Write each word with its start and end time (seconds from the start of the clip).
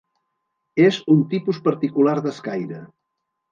És 0.85 0.97
un 1.17 1.21
tipus 1.35 1.61
particular 1.69 2.17
d'escaire. 2.29 2.83